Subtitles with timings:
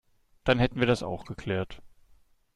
[0.45, 1.83] Dann hätten wir das auch geklärt.